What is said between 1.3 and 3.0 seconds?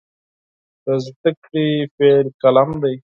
کړې پیل قلم دی.